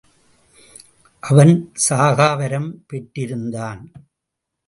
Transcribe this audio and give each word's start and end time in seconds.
அவன் 1.23 1.71
சாகாவரம் 1.89 2.69
பெற்றிருந்தான். 2.87 3.83